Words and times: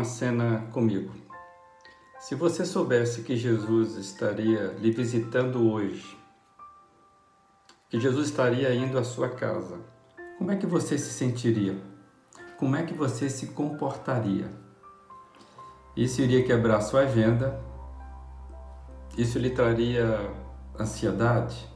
Uma 0.00 0.06
cena 0.06 0.66
comigo. 0.72 1.12
Se 2.18 2.34
você 2.34 2.64
soubesse 2.64 3.20
que 3.20 3.36
Jesus 3.36 3.96
estaria 3.96 4.74
lhe 4.80 4.90
visitando 4.90 5.70
hoje, 5.70 6.16
que 7.90 8.00
Jesus 8.00 8.28
estaria 8.28 8.74
indo 8.74 8.98
à 8.98 9.04
sua 9.04 9.28
casa, 9.28 9.78
como 10.38 10.52
é 10.52 10.56
que 10.56 10.64
você 10.64 10.96
se 10.96 11.12
sentiria? 11.12 11.76
Como 12.56 12.74
é 12.76 12.82
que 12.82 12.94
você 12.94 13.28
se 13.28 13.48
comportaria? 13.48 14.50
Isso 15.94 16.22
iria 16.22 16.42
quebrar 16.44 16.80
sua 16.80 17.00
agenda? 17.00 17.60
Isso 19.18 19.38
lhe 19.38 19.50
traria 19.50 20.32
ansiedade? 20.78 21.68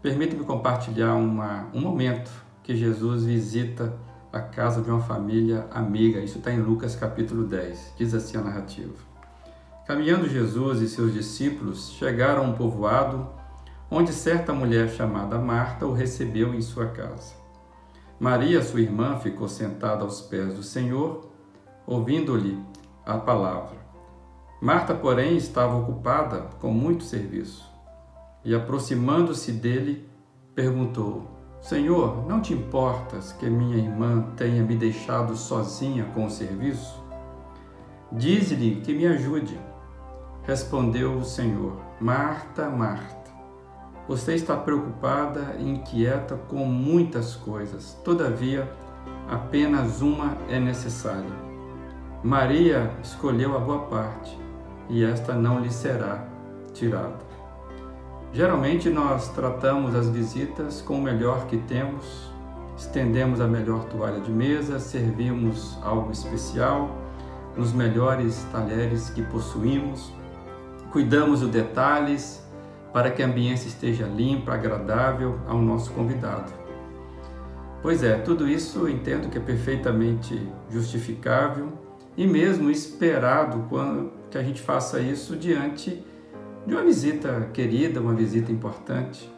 Permita-me 0.00 0.44
compartilhar 0.44 1.16
uma, 1.16 1.68
um 1.74 1.80
momento 1.80 2.30
que 2.62 2.76
Jesus 2.76 3.24
visita 3.24 3.92
a 4.34 4.40
casa 4.40 4.82
de 4.82 4.90
uma 4.90 5.00
família 5.00 5.68
amiga. 5.70 6.18
Isso 6.18 6.38
está 6.38 6.52
em 6.52 6.60
Lucas 6.60 6.96
capítulo 6.96 7.44
10. 7.44 7.94
Diz 7.96 8.12
assim 8.14 8.36
a 8.36 8.40
narrativa. 8.40 8.92
Caminhando 9.86 10.28
Jesus 10.28 10.80
e 10.80 10.88
seus 10.88 11.12
discípulos 11.12 11.92
chegaram 11.92 12.44
a 12.44 12.48
um 12.48 12.52
povoado 12.52 13.28
onde 13.88 14.12
certa 14.12 14.52
mulher 14.52 14.88
chamada 14.88 15.38
Marta 15.38 15.86
o 15.86 15.92
recebeu 15.92 16.52
em 16.52 16.60
sua 16.60 16.86
casa. 16.86 17.32
Maria, 18.18 18.60
sua 18.60 18.80
irmã, 18.80 19.20
ficou 19.20 19.48
sentada 19.48 20.02
aos 20.02 20.20
pés 20.20 20.54
do 20.54 20.64
Senhor, 20.64 21.30
ouvindo-lhe 21.86 22.58
a 23.06 23.16
palavra. 23.18 23.76
Marta, 24.60 24.94
porém, 24.94 25.36
estava 25.36 25.76
ocupada 25.76 26.48
com 26.60 26.72
muito 26.72 27.04
serviço 27.04 27.70
e, 28.44 28.52
aproximando-se 28.52 29.52
dele, 29.52 30.08
perguntou: 30.56 31.33
Senhor, 31.64 32.26
não 32.28 32.42
te 32.42 32.52
importas 32.52 33.32
que 33.32 33.48
minha 33.48 33.78
irmã 33.78 34.26
tenha 34.36 34.62
me 34.62 34.76
deixado 34.76 35.34
sozinha 35.34 36.04
com 36.12 36.26
o 36.26 36.30
serviço? 36.30 37.02
Dize-lhe 38.12 38.82
que 38.82 38.92
me 38.92 39.06
ajude. 39.06 39.58
Respondeu 40.42 41.16
o 41.16 41.24
Senhor: 41.24 41.80
Marta, 41.98 42.68
Marta, 42.68 43.30
você 44.06 44.34
está 44.34 44.54
preocupada 44.54 45.56
e 45.58 45.66
inquieta 45.66 46.36
com 46.48 46.66
muitas 46.66 47.34
coisas. 47.34 47.98
Todavia, 48.04 48.70
apenas 49.26 50.02
uma 50.02 50.36
é 50.50 50.60
necessária. 50.60 51.32
Maria 52.22 52.90
escolheu 53.02 53.56
a 53.56 53.60
boa 53.60 53.86
parte, 53.86 54.38
e 54.90 55.02
esta 55.02 55.32
não 55.32 55.60
lhe 55.60 55.72
será 55.72 56.26
tirada. 56.74 57.23
Geralmente 58.34 58.90
nós 58.90 59.28
tratamos 59.28 59.94
as 59.94 60.08
visitas 60.08 60.82
com 60.82 60.98
o 60.98 61.00
melhor 61.00 61.46
que 61.46 61.56
temos, 61.56 62.32
estendemos 62.76 63.40
a 63.40 63.46
melhor 63.46 63.84
toalha 63.84 64.18
de 64.18 64.32
mesa, 64.32 64.80
servimos 64.80 65.78
algo 65.80 66.10
especial 66.10 66.98
nos 67.56 67.72
melhores 67.72 68.44
talheres 68.50 69.08
que 69.08 69.22
possuímos, 69.22 70.12
cuidamos 70.90 71.42
dos 71.42 71.48
detalhes 71.48 72.44
para 72.92 73.08
que 73.08 73.22
a 73.22 73.26
ambiência 73.26 73.68
esteja 73.68 74.04
limpa, 74.04 74.52
agradável 74.52 75.38
ao 75.46 75.62
nosso 75.62 75.92
convidado. 75.92 76.52
Pois 77.82 78.02
é, 78.02 78.16
tudo 78.16 78.48
isso 78.48 78.88
entendo 78.88 79.30
que 79.30 79.38
é 79.38 79.40
perfeitamente 79.40 80.44
justificável 80.68 81.68
e 82.16 82.26
mesmo 82.26 82.68
esperado 82.68 83.64
que 84.28 84.36
a 84.36 84.42
gente 84.42 84.60
faça 84.60 84.98
isso 84.98 85.36
diante 85.36 86.02
de 86.66 86.74
uma 86.74 86.82
visita 86.82 87.48
querida, 87.52 88.00
uma 88.00 88.14
visita 88.14 88.50
importante. 88.50 89.30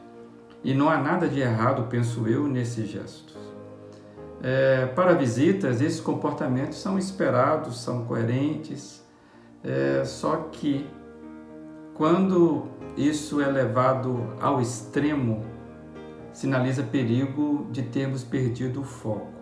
E 0.62 0.74
não 0.74 0.88
há 0.88 0.98
nada 0.98 1.28
de 1.28 1.40
errado, 1.40 1.86
penso 1.88 2.26
eu, 2.26 2.46
nesses 2.48 2.88
gestos. 2.88 3.36
É, 4.42 4.86
para 4.86 5.14
visitas, 5.14 5.80
esses 5.80 6.00
comportamentos 6.00 6.78
são 6.78 6.98
esperados, 6.98 7.80
são 7.80 8.04
coerentes, 8.04 9.04
é, 9.64 10.04
só 10.04 10.48
que 10.52 10.86
quando 11.94 12.66
isso 12.96 13.40
é 13.40 13.46
levado 13.46 14.34
ao 14.40 14.60
extremo, 14.60 15.44
sinaliza 16.32 16.82
perigo 16.82 17.66
de 17.70 17.82
termos 17.82 18.22
perdido 18.22 18.82
o 18.82 18.84
foco. 18.84 19.32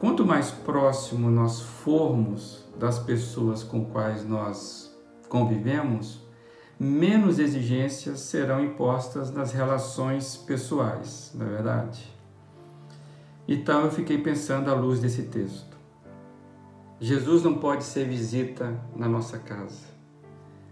Quanto 0.00 0.26
mais 0.26 0.50
próximo 0.50 1.30
nós 1.30 1.60
formos 1.60 2.66
das 2.78 2.98
pessoas 2.98 3.62
com 3.62 3.84
quais 3.84 4.26
nós 4.26 4.98
convivemos, 5.28 6.26
menos 6.82 7.38
exigências 7.38 8.20
serão 8.20 8.64
impostas 8.64 9.30
nas 9.30 9.52
relações 9.52 10.34
pessoais, 10.34 11.30
não 11.34 11.44
é 11.44 11.50
verdade? 11.50 12.10
Então 13.46 13.84
eu 13.84 13.90
fiquei 13.90 14.16
pensando 14.16 14.70
à 14.70 14.74
luz 14.74 14.98
desse 14.98 15.24
texto. 15.24 15.76
Jesus 16.98 17.42
não 17.42 17.58
pode 17.58 17.84
ser 17.84 18.08
visita 18.08 18.80
na 18.96 19.06
nossa 19.06 19.38
casa. 19.38 19.90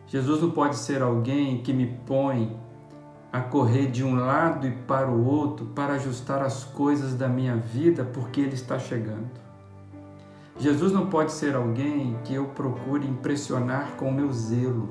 Jesus 0.06 0.40
não 0.40 0.50
pode 0.50 0.76
ser 0.76 1.02
alguém 1.02 1.62
que 1.62 1.74
me 1.74 1.86
põe 2.06 2.58
a 3.30 3.42
correr 3.42 3.90
de 3.90 4.02
um 4.02 4.14
lado 4.14 4.66
e 4.66 4.70
para 4.70 5.10
o 5.10 5.26
outro 5.26 5.66
para 5.66 5.94
ajustar 5.94 6.40
as 6.40 6.64
coisas 6.64 7.14
da 7.14 7.28
minha 7.28 7.56
vida 7.56 8.02
porque 8.02 8.40
Ele 8.40 8.54
está 8.54 8.78
chegando. 8.78 9.28
Jesus 10.58 10.90
não 10.90 11.10
pode 11.10 11.32
ser 11.32 11.54
alguém 11.54 12.18
que 12.24 12.32
eu 12.32 12.46
procure 12.46 13.06
impressionar 13.06 13.92
com 13.98 14.08
o 14.08 14.14
meu 14.14 14.32
zelo 14.32 14.88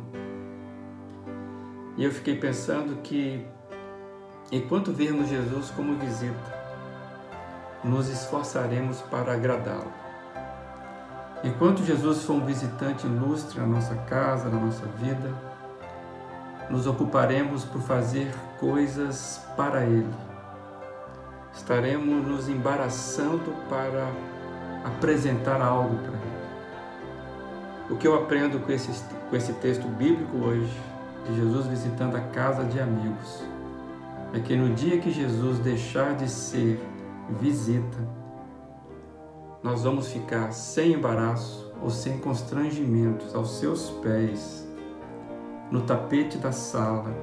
e 1.97 2.03
eu 2.03 2.11
fiquei 2.11 2.35
pensando 2.35 3.01
que 3.01 3.43
enquanto 4.51 4.93
virmos 4.93 5.27
Jesus 5.27 5.71
como 5.71 5.97
visita, 5.97 6.55
nos 7.83 8.07
esforçaremos 8.07 9.01
para 9.01 9.33
agradá-lo. 9.33 9.91
Enquanto 11.43 11.83
Jesus 11.83 12.23
for 12.23 12.33
um 12.33 12.45
visitante 12.45 13.07
ilustre 13.07 13.59
na 13.59 13.65
nossa 13.65 13.95
casa, 13.95 14.47
na 14.47 14.59
nossa 14.59 14.85
vida, 14.85 15.33
nos 16.69 16.85
ocuparemos 16.85 17.65
por 17.65 17.81
fazer 17.81 18.31
coisas 18.59 19.41
para 19.55 19.83
Ele. 19.83 20.13
Estaremos 21.53 22.27
nos 22.27 22.47
embaraçando 22.47 23.55
para 23.67 24.07
apresentar 24.83 25.61
algo 25.61 25.95
para 25.97 26.13
Ele. 26.13 26.37
O 27.89 27.95
que 27.97 28.07
eu 28.07 28.15
aprendo 28.15 28.59
com 28.59 28.71
esse, 28.71 28.91
com 29.29 29.35
esse 29.35 29.53
texto 29.53 29.87
bíblico 29.87 30.37
hoje 30.37 30.96
de 31.27 31.35
Jesus 31.35 31.67
visitando 31.67 32.15
a 32.15 32.21
casa 32.21 32.63
de 32.63 32.79
amigos 32.79 33.43
é 34.33 34.39
que 34.39 34.55
no 34.55 34.73
dia 34.73 34.99
que 34.99 35.11
Jesus 35.11 35.59
deixar 35.59 36.15
de 36.15 36.29
ser 36.29 36.79
visita, 37.39 37.97
nós 39.63 39.83
vamos 39.83 40.11
ficar 40.11 40.51
sem 40.51 40.93
embaraço 40.93 41.71
ou 41.81 41.89
sem 41.89 42.19
constrangimentos 42.19 43.35
aos 43.35 43.57
seus 43.59 43.89
pés, 44.01 44.67
no 45.71 45.81
tapete 45.81 46.37
da 46.37 46.51
sala, 46.51 47.13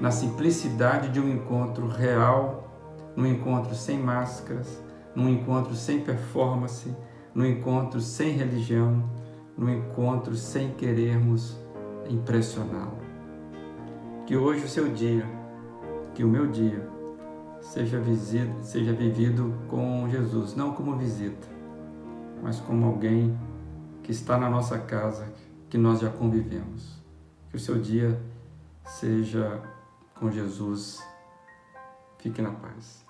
na 0.00 0.10
simplicidade 0.10 1.08
de 1.10 1.20
um 1.20 1.28
encontro 1.28 1.86
real, 1.86 2.68
num 3.14 3.26
encontro 3.26 3.74
sem 3.74 3.98
máscaras, 3.98 4.82
num 5.14 5.28
encontro 5.28 5.74
sem 5.74 6.00
performance, 6.00 6.94
num 7.34 7.44
encontro 7.44 8.00
sem 8.00 8.32
religião, 8.32 9.04
num 9.56 9.68
encontro 9.68 10.34
sem 10.34 10.72
querermos 10.72 11.56
impressioná-lo. 12.08 13.09
Que 14.30 14.36
hoje 14.36 14.64
o 14.64 14.68
seu 14.68 14.88
dia, 14.88 15.26
que 16.14 16.22
o 16.22 16.28
meu 16.28 16.46
dia, 16.46 16.88
seja, 17.60 17.98
visito, 17.98 18.62
seja 18.62 18.92
vivido 18.92 19.52
com 19.66 20.08
Jesus, 20.08 20.54
não 20.54 20.72
como 20.72 20.96
visita, 20.96 21.48
mas 22.40 22.60
como 22.60 22.86
alguém 22.86 23.36
que 24.04 24.12
está 24.12 24.38
na 24.38 24.48
nossa 24.48 24.78
casa, 24.78 25.26
que 25.68 25.76
nós 25.76 25.98
já 25.98 26.10
convivemos. 26.10 27.02
Que 27.48 27.56
o 27.56 27.58
seu 27.58 27.80
dia 27.80 28.22
seja 28.84 29.60
com 30.14 30.30
Jesus. 30.30 31.04
Fique 32.18 32.40
na 32.40 32.52
paz. 32.52 33.04